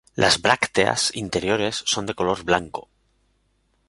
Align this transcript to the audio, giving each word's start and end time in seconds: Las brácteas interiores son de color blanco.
Las 0.15 0.41
brácteas 0.41 1.15
interiores 1.15 1.83
son 1.85 2.07
de 2.07 2.15
color 2.15 2.41
blanco. 2.43 2.89